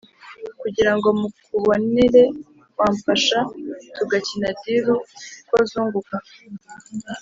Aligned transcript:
kugira 0.61 0.91
ngo 0.95 1.07
mukubonere 1.19 2.23
wamfasha 2.79 3.39
tugakina 3.95 4.47
diru 4.61 4.95
ko 5.49 5.55
zunguka 5.69 6.15